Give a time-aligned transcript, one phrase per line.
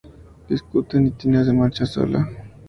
[0.49, 2.27] Discuten, y Tina se marcha sola.